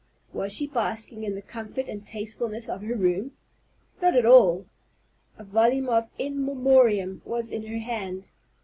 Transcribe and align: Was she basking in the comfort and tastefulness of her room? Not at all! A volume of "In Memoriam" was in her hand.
Was 0.33 0.53
she 0.53 0.65
basking 0.65 1.23
in 1.23 1.35
the 1.35 1.43
comfort 1.43 1.87
and 1.87 2.03
tastefulness 2.03 2.67
of 2.67 2.81
her 2.81 2.95
room? 2.95 3.33
Not 4.01 4.15
at 4.15 4.25
all! 4.25 4.65
A 5.37 5.43
volume 5.43 5.89
of 5.89 6.09
"In 6.17 6.43
Memoriam" 6.43 7.21
was 7.23 7.51
in 7.51 7.67
her 7.67 7.77
hand. 7.77 8.29